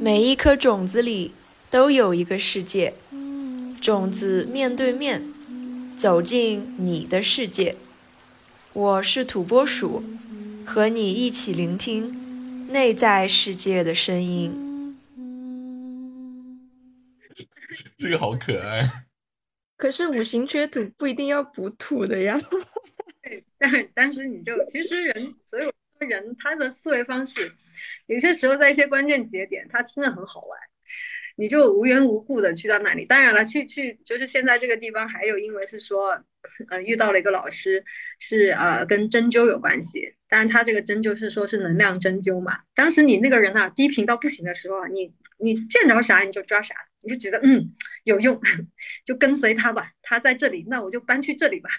[0.00, 1.34] 每一颗种子里
[1.70, 2.94] 都有一个世界，
[3.82, 5.22] 种子面对面
[5.94, 7.76] 走进你的世界。
[8.72, 10.02] 我是土拨鼠，
[10.64, 14.96] 和你一起聆听内在世界的声音。
[17.94, 18.88] 这个好可爱。
[19.76, 22.40] 可是五行缺土不一定要补土的呀。
[23.22, 25.70] 对，但但是你就其实人所有
[26.04, 27.52] 人他的思维方式，
[28.06, 30.58] 有些时候在一些关键节点，他真的很好玩。
[31.36, 36.22] 你就无缘无故的去到那里，当然了，去去就是现在这个地方还有，因为是说，
[36.68, 37.82] 呃，遇到了一个老师，
[38.18, 42.58] 是呃跟针灸有关系，当然他这个针灸是说是能量针灸嘛。
[42.74, 47.74] 当时你那个人啊，低频到不行的时候啊，你你见着啥你就抓啥，你就觉得嗯
[48.04, 48.38] 有用，
[49.06, 51.70] 就跟随他吧，他在这里，那我就搬去这里吧，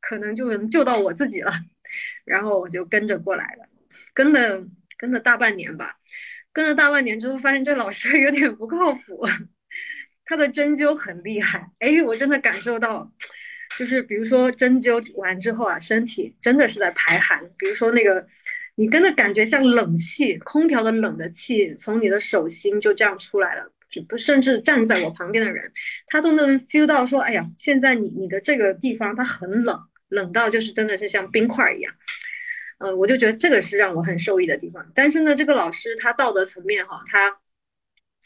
[0.00, 1.52] 可能就能救到我自己了，
[2.24, 3.68] 然后我就跟着过来了，
[4.14, 4.66] 跟了
[4.98, 5.96] 跟了大半年吧。
[6.52, 9.26] 跟了大半年之后，发现这老师有点不靠谱，
[10.24, 11.70] 他的针灸很厉害。
[11.80, 13.12] 哎，我真的感受到，
[13.76, 17.42] 就是比如说针灸完之后啊，身体真的是在排寒。
[17.58, 18.26] 比如说那个，
[18.76, 23.70] 你真的感觉像冷气，空调的冷的气从你的手心就这样出来了。
[23.90, 25.70] 就不甚至站在我旁边的人，
[26.06, 29.78] 他都能 feel 到说，哎呀，现在你你的这个地方它很冷，
[30.08, 31.92] 冷到就是真的是像冰块一样。
[32.78, 34.86] 呃，我就觉得这个是让我很受益的地方。
[34.94, 37.38] 但是呢，这个老师他道德层面哈，他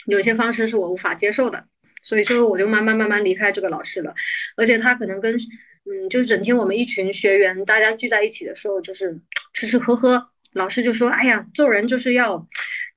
[0.07, 1.67] 有些方式是我无法接受的，
[2.03, 4.15] 所以说我就慢慢慢慢离开这个老师了。
[4.57, 5.37] 而且他可能跟
[5.85, 9.19] 嗯，就是整天我们一群学员大家聚在一起的时候，就是
[9.55, 12.47] 吃吃喝喝，老师就说，哎呀，做人就是要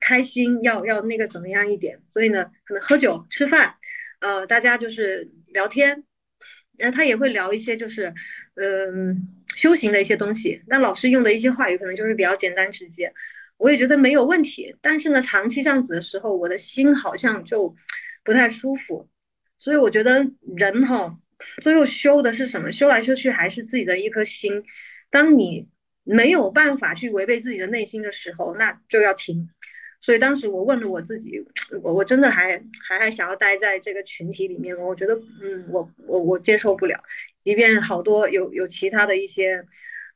[0.00, 1.98] 开心，要要那个怎么样一点。
[2.06, 3.74] 所以呢，可能喝酒吃饭，
[4.20, 6.04] 呃，大家就是聊天，
[6.76, 8.12] 然后他也会聊一些就是，
[8.54, 9.26] 嗯。
[9.54, 13.12] 修行的一些东西，那老师用的一些话语可能就是比较简单直接，
[13.56, 14.74] 我也觉得没有问题。
[14.80, 17.72] 但是呢，长期这样子的时候，我的心好像就
[18.24, 19.08] 不太舒服。
[19.56, 21.08] 所以我觉得人哈，
[21.62, 22.72] 最后修的是什么？
[22.72, 24.60] 修来修去还是自己的一颗心。
[25.08, 25.68] 当你
[26.02, 29.48] 没有办法去违背自己的内心的时候，那就要停。
[30.04, 31.42] 所以当时我问了我自己，
[31.82, 34.84] 我我真的还还还想要待在这个群体里面吗？
[34.84, 37.02] 我觉得，嗯，我我我接受不了。
[37.42, 39.64] 即便好多有有其他的一些，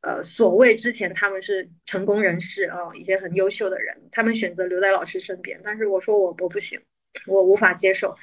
[0.02, 6.78] 呃，所谓之前他们是成功人士啊，一些很优秀的人，他们选择留在老师身边，但是我说我我不行，
[7.26, 8.14] 我无法接受，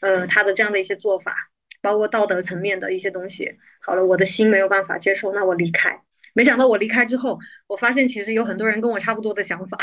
[0.00, 1.34] 呃，他的这样的一些做法，
[1.82, 3.54] 包括道德层面的一些东西。
[3.82, 6.00] 好了，我的心没有办法接受，那我离开。
[6.32, 9.78] 没想到我离开之后，我发现其实有很多人跟我差不多的想法，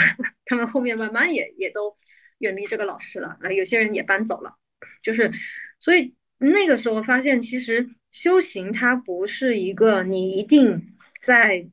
[0.46, 1.98] 他们后面慢慢也也都
[2.40, 4.56] 远离这个老师了，啊，有些人也搬走了，
[5.02, 5.32] 就是，
[5.80, 7.90] 所以那个时候发现其实。
[8.14, 11.68] 修行它不是一个你一定在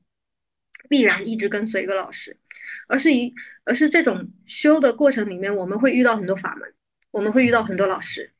[0.88, 2.34] 必然一直跟随一个老师，
[2.88, 6.74] 而是一而是这种修的过程里面，我们会遇到很多法门，
[7.10, 8.32] 我们会遇到很多老师，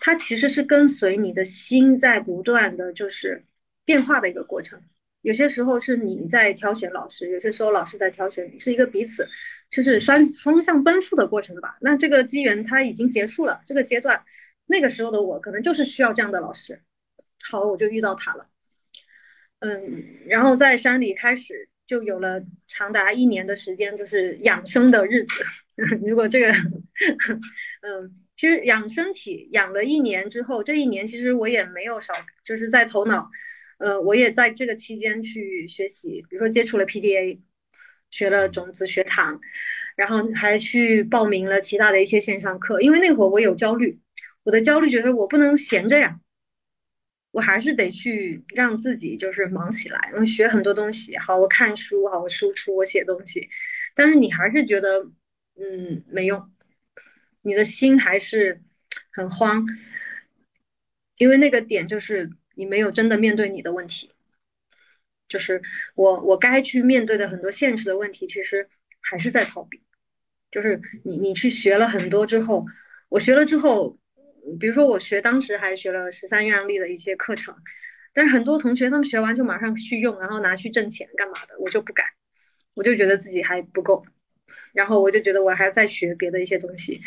[0.00, 3.44] 它其实是跟随你的心在不断的就是
[3.84, 4.82] 变化的一个过程。
[5.24, 9.26] 有些时候是你在挑选老师，有些时候老师在挑选你，是一个彼此
[9.70, 11.76] 就是双双向奔赴的过程吧。
[11.80, 14.22] 那这个机缘它已经结束了，这个阶段，
[14.66, 16.78] 那个时候的我可能就是需要这样的老师。
[17.50, 18.46] 好，我就遇到他了，
[19.60, 25.44] 嗯，然后在山里开始就有了长达一年的时间，就是养生的日子。
[26.06, 26.50] 如果这个，
[27.80, 32.14] 嗯，其实养身体养了一年之后，这一年其实我也没有少，
[32.44, 33.30] 就是在头脑，
[33.78, 37.40] 呃，我也在这个期间去学习，比如说接触了 PDA，
[38.10, 39.40] 学了种子学堂，
[39.96, 43.98] 然后还去报名了其他的一些线上课，因为那会儿我有焦虑，
[44.44, 46.20] 我的焦虑觉得我不能闲着呀。
[47.32, 53.48] 我还是得去让自己就是忙起来，我学很多东西，好，我看书，好，我输出，我写东西，
[53.92, 55.00] 但是你还是觉得，
[55.56, 56.48] 嗯，没用，
[57.42, 58.62] 你的心还是
[59.10, 59.66] 很慌，
[61.16, 64.10] 因为那个点就是你没有真的面对你的问题，
[65.28, 65.60] 就是
[65.94, 68.68] 我我该去面对的很多现实的问题，其实
[69.00, 69.82] 还是在逃避，
[70.50, 72.64] 就是你你去学了很多之后，
[73.08, 73.98] 我学了之后。
[74.60, 77.56] 比如说，我学当时还学了十三月案例的一些课程，
[78.12, 82.04] 但是很多同学他们学完就马上去用，然后拿去挣钱干嘛的，我就不敢，
[82.74, 84.04] 我就觉得自己还不够，
[84.74, 87.00] 然后我就觉得我还要再学别的一些东西，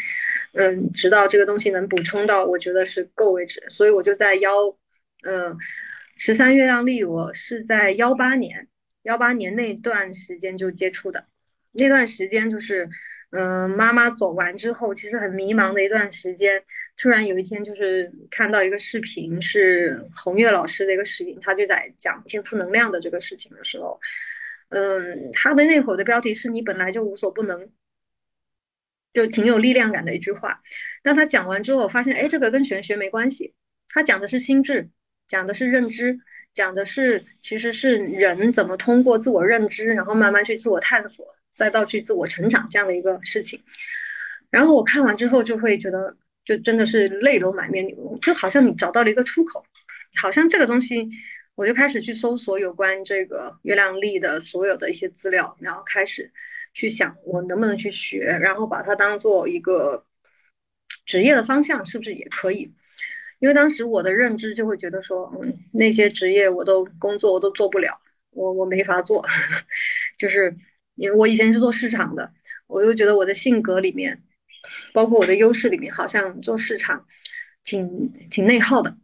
[0.54, 3.63] 嗯，直到这个东西能补充到我觉得是够为止。
[3.69, 4.75] 所以我就在幺，
[5.24, 5.58] 嗯，
[6.18, 8.68] 十三月亮历，我是在幺八年，
[9.04, 11.25] 幺八年那段时间就接触的，
[11.74, 12.90] 那段时间就是，
[13.31, 16.64] 嗯，妈妈走完之后，其实很迷茫的一段时间。
[16.96, 24.00] 突然有一天，就是看到一个视频，是红月老师的一个视频，他就在讲天赋能量的这个事情的时候，
[24.70, 27.70] 嗯，他的那会儿的标题是你本来就无所不能，
[29.13, 30.62] 就挺有力量感的一句话。
[31.04, 33.54] 但他讲完之后，我发现，哎，这个跟玄学没关系，
[33.90, 34.90] 他讲的是心智，
[35.27, 36.19] 讲的是认知，
[36.53, 41.25] 讲的是其实是人怎么通过自我认知，然后慢慢去自我探索，
[41.56, 43.62] 再到去自我成长这样的一个事情。
[44.50, 46.15] 然后我看完之后就会觉得，
[46.45, 47.85] 就真的是泪流满面，
[48.21, 49.65] 就好像你找到了一个出口，
[50.21, 51.09] 好像这个东西。
[51.56, 56.31] 我就开始去搜索有关这个月亮历的所有的一些资料，然后开始
[56.71, 60.06] 去想我能不能去学，然后把它当做一个
[61.03, 62.71] 职业的方向，是不是也可以？
[63.39, 68.00] 因为当时我的认知就会觉得说，嗯，那些职业我都工作我都做不了，
[68.31, 69.25] 我我没法做，
[70.18, 70.56] 就是
[70.95, 72.31] 因为我以前是做市场的，
[72.68, 74.24] 我又觉得我的性格里面，
[74.94, 77.06] 包括我的优势里面，好像做市场
[77.63, 78.98] 挺挺内耗的。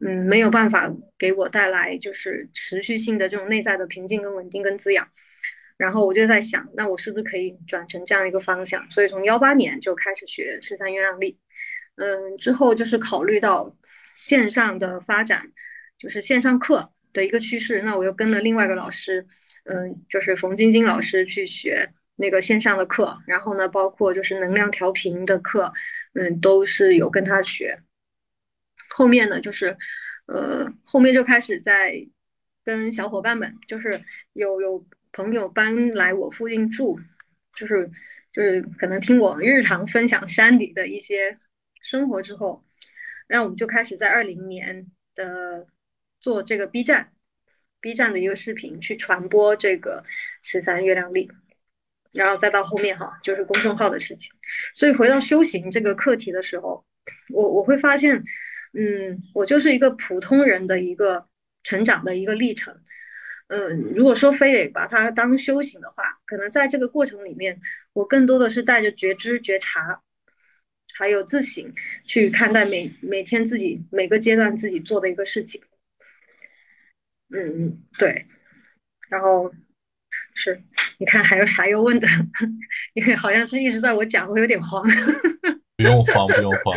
[0.00, 0.88] 嗯，没有办法
[1.18, 5.08] 给我带来就是持续性的这种内在的平静跟稳定跟滋养，
[5.76, 8.88] 然后我就在想，那我是不是可以转成这样一个方向？
[8.92, 11.36] 所以从幺八年就开始学十三月亮历，
[11.98, 13.76] 嗯，之后就是考虑到
[14.14, 15.52] 线上的发展，
[15.98, 19.26] 就是线上课的一个趋势，那我又跟了另外一个老师，
[19.64, 25.72] 嗯，就是冯晶晶老师去学那个线上的课，然后呢，包括就是能量调频的课，
[26.14, 27.80] 嗯，都是有跟他学。
[28.90, 29.76] 后面呢，就是，
[30.26, 31.94] 呃，后面就开始在
[32.64, 34.02] 跟小伙伴们，就是
[34.32, 36.98] 有有朋友搬来我附近住，
[37.54, 37.88] 就是
[38.32, 41.36] 就是可能听我日常分享山里的一些
[41.82, 42.64] 生活之后，
[43.28, 45.66] 那我们就开始在二零年的
[46.20, 47.12] 做这个 B 站
[47.80, 50.04] ，B 站的一个视频去传播这个
[50.42, 51.30] 十三月亮历，
[52.12, 54.32] 然后再到后面哈，就是公众号的事情。
[54.74, 56.84] 所以回到修行这个课题的时候，
[57.30, 58.22] 我我会发现。
[58.74, 61.26] 嗯，我就是一个普通人的一个
[61.64, 62.78] 成长的一个历程。
[63.46, 67.58] 嗯，如果说非得把它当修行的话，可能在这个过程里面，
[67.94, 70.02] 我更多的是带着觉知、觉察，
[70.98, 71.72] 还有自省
[72.04, 75.60] 去看待每每天自己每个阶段自己做的一个事情。
[77.30, 78.26] 嗯，对。
[79.08, 79.50] 然后
[80.34, 80.60] 是，
[80.98, 82.08] 你看还有啥要问的？
[82.94, 84.84] 因为好像是一直在我讲，我有点慌。
[85.76, 86.76] 不用慌，不用慌。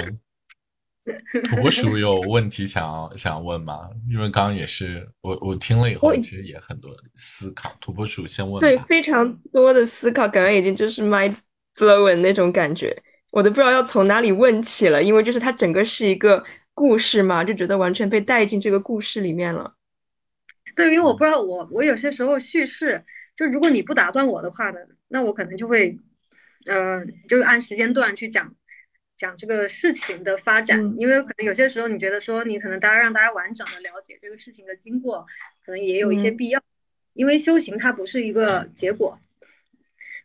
[1.50, 3.90] 土拨鼠有问题想要想问吗？
[4.08, 7.76] 因为刚刚也是我我听了以后，其实也很多思考。
[7.82, 8.60] 土拨鼠先问。
[8.62, 11.36] 对，非常多的思考，感觉已经就是 mind
[11.76, 12.96] blowing 那种感觉，
[13.32, 15.02] 我都不知道要从哪里问起了。
[15.02, 16.44] 因为就是它整个是一个
[16.76, 19.74] 故事嘛，就觉得完全被带进这个故事里面了。
[20.76, 23.04] 对，因为我不知道我我有些时候叙事，
[23.36, 25.98] 就如果你不打断我的话呢，那我可能就会，
[26.68, 28.54] 嗯，就按时间段去讲。
[29.18, 35.24] 讲这个事情的发展，因为可能有些时候你觉得说你可能大家让大家完整的了解这个事情的经过，
[35.64, 36.60] 可能也有一些必要。
[37.14, 39.16] 因为修行它不是一个结果，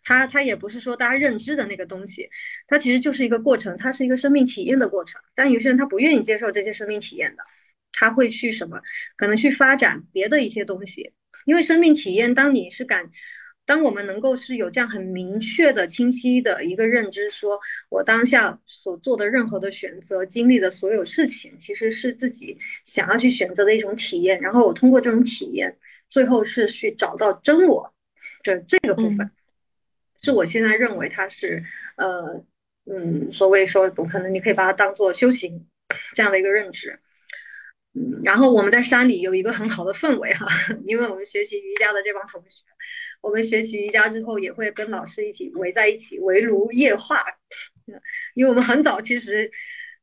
[0.07, 2.31] 它它也不是说大家认知的那个东西，
[2.69, 5.21] 它其实就是一个过程，它是一个生命体验的过程。
[5.35, 7.43] 但有些人他不愿意接受这些生命体验的，
[7.93, 8.81] 他会去什么？
[9.17, 11.13] 可能去发展别的一些东西，
[11.45, 13.11] 因为生命体验，当你是敢。
[13.69, 17.59] 当我们能够是有这样很明确的、清晰的一个认知，说
[17.89, 24.41] 我当下所做的任何的选择、经历的所有事情，其实是自己想要去选择的一种体验。
[24.41, 25.77] 然后我通过这种体验，
[26.09, 27.93] 最后是去找到真我，
[28.41, 29.29] 这这个部分，
[30.23, 31.63] 是我现在认为它是，
[31.97, 32.45] 呃，
[32.87, 35.67] 嗯，所谓说，可能你可以把它当做修行
[36.15, 36.99] 这样的一个认知。
[37.95, 40.47] 嗯，然后我们在山里有一个很好的氛围哈，
[40.87, 42.63] 因为我们学习瑜伽的这帮同学。
[43.23, 47.25] 我们学习瑜伽之后，也会跟老师一起围在一起围炉夜话，
[48.35, 49.51] 因为我们很早其实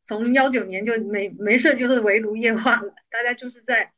[0.04, 3.90] 从幺九年就没没事就是围炉夜话了，大家就是在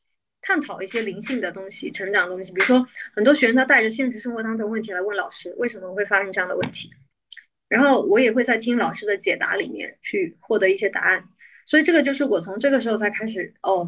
[0.45, 2.53] 探讨一些灵性的东西、成长的东西。
[2.53, 6.91] 比如说，很多学生他带着现实生活当中的问题来问老师，为什么会发生这样的问题？
[7.67, 11.23] 然后我也会在听老师的解答里面去获得一些答案。
[11.65, 13.87] 所以这个就是我从这个时候才开始哦，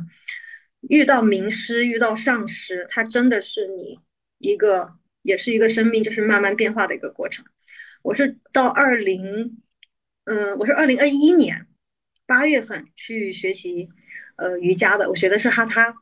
[0.90, 4.00] 遇到名师、遇到上师，他真的是你
[4.40, 4.98] 一个。
[5.24, 7.44] 也是一个生命，就是慢慢变化的一个过程。
[8.02, 9.62] 我是到二零，
[10.24, 11.68] 嗯，我是二零二一年
[12.26, 13.90] 八月份去学习
[14.38, 15.94] 呃瑜伽的，我学的是哈他。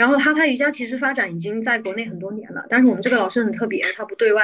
[0.00, 4.42] 然后哈他瑜伽其实发展已经在国内很多年了，但是我们这个老师很特别，他不对外，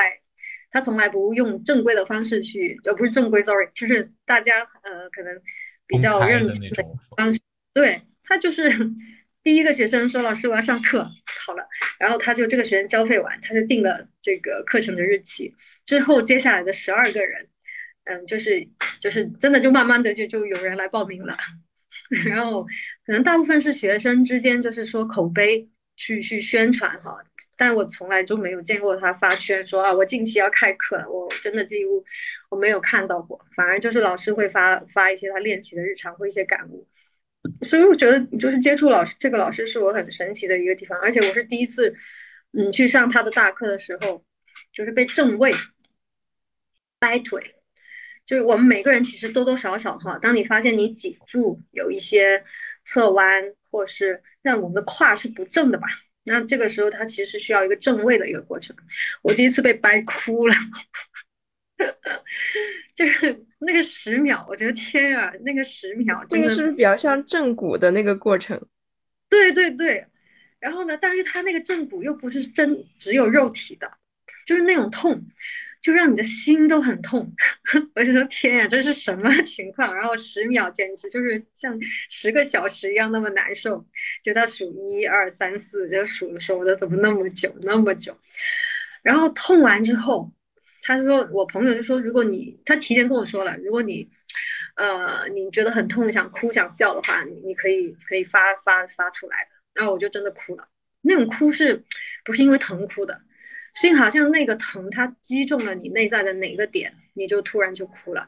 [0.70, 5.32] 他从来不用正规的方式去，呃，不是正规，sorry，就是大家呃可能
[5.86, 6.84] 比较认知的
[7.16, 7.40] 方式，
[7.72, 8.70] 对他就是。
[9.46, 11.08] 第一个学生说：“老师，我要上课。”
[11.46, 11.64] 好了，
[12.00, 15.54] 然后他就这个学生交费完，他就定了这个课程的日期。
[15.84, 17.46] 之后接下来的十二个人，
[18.06, 21.36] 嗯，就是就是真的就慢慢的就就有人来报名了。
[22.24, 22.62] 然后
[23.04, 27.18] 可能大部分是学生之间就是说口碑去去宣传哈，
[27.56, 32.04] 但我从来就没有见过他发圈说啊，我近期要开课了，我真的几乎
[32.50, 36.86] 我没有看到过，反而就是老师会发发一些他练习的日常或一些感悟，
[37.62, 41.92] 所以我觉得就是接触老师这个老师是我很神奇的一个地方，而且我是第一次，
[42.52, 44.22] 嗯，去上他的大课的时候，
[44.72, 45.52] 就是被正位
[46.98, 47.55] 掰腿，
[48.26, 52.44] 就是我们每个人其实多多少少哈，当你发现你脊柱有一些
[52.84, 53.54] 侧弯。
[53.68, 55.86] 或是让我们的胯是不正的吧？
[56.24, 58.74] 那这个时候它其实需要一个正位的一个过程。
[59.20, 60.54] 我第一次被掰哭了，
[62.96, 68.58] 就是那个十秒，我觉得天啊，那个十秒，这个是不是比较像正骨的那个过程？
[69.28, 70.06] 对对对。
[70.58, 73.92] 然后呢，但是它那个正骨又不是真只有肉体的，
[74.46, 75.22] 就是那种痛。
[75.86, 77.32] 就让你的心都很痛，
[77.94, 79.94] 我就说天呀，这是什么 情况？
[79.94, 81.78] 然后十秒简直就是像
[82.10, 83.86] 十个小时一样那么难受。
[84.20, 88.18] 就他数一二三四，就数的时候，我说怎么那么久那么久？
[89.04, 90.28] 然后痛完之后，
[90.82, 94.10] 他说我朋友就说，如果你他提前跟我说了，如果你
[94.74, 99.52] 呃你觉得很痛想哭想叫的话，你你可以可以发发发出来的。
[99.72, 100.66] 然后我就真的哭了，
[101.02, 101.84] 那种哭是
[102.24, 103.20] 不是因为疼哭的？
[103.76, 108.26] 所以好像那个疼，它击中了你内在的哪个点，你就突然就哭了。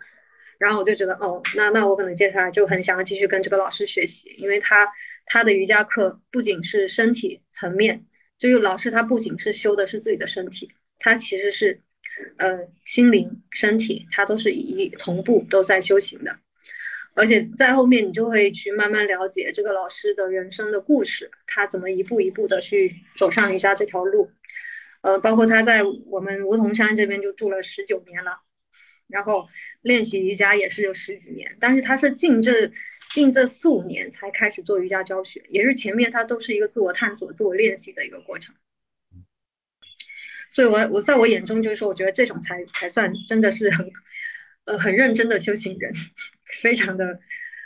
[0.58, 4.86] 然后我就觉得，哦，那那我可能接下来就很想要继续跟这个老师学习，因为他
[5.24, 8.04] 他的瑜伽课不仅是身体层面，
[8.38, 11.80] 就老师他不仅是修的是自己的身体，他其实是，
[12.38, 16.36] 呃，心灵、身体，他都是一同步都在修行的。
[17.14, 24.30] 而且在后面你就会去慢慢了解这个老师的人生的故事，他怎么一步一步的去走上瑜伽这条路。
[25.00, 28.40] 呃，包括他在我们梧桐山这边就住了十九年了，
[29.06, 29.48] 然后
[29.82, 32.70] 练习瑜伽也是有十几年，但是他是近这
[33.12, 38.54] 近这四五年才开始做瑜伽教学，也是前面他都是一个自我探索、自我练习的一个过程。
[40.50, 43.88] 所以，我我在我眼中就是说，我觉得这种才才算真的是很
[44.64, 45.92] 呃很认真的修行人，
[46.60, 47.20] 非常的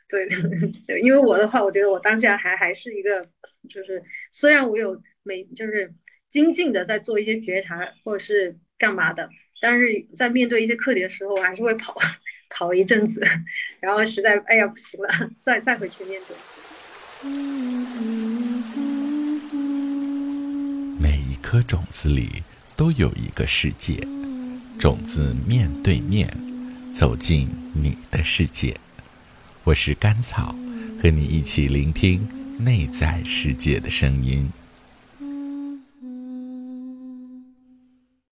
[0.07, 0.27] 对
[0.87, 3.25] 对，因为我的话，我觉得我当下还还是一个，
[3.69, 5.93] 就是虽然我有每就是。
[6.33, 9.29] 精进的在做一些觉察或者是干嘛的，
[9.61, 11.95] 但是在面对一些课题的时候，我还是会跑
[12.49, 13.21] 跑一阵子，
[13.81, 15.09] 然后实在哎呀不行了，
[15.45, 16.35] 再再回去面对。
[20.99, 22.43] 每一颗种子里
[22.75, 24.01] 都有一个世界，
[24.79, 26.35] 种子面对面
[26.95, 28.75] 走进你的世界。
[29.65, 30.57] 我是甘草，
[31.03, 32.27] 和你一起聆听
[32.59, 34.51] 内在世界的声音。